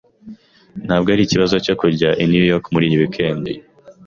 [0.85, 3.45] Ntabwo ari ikibazo cyo kujya i New York muri iyi weekend.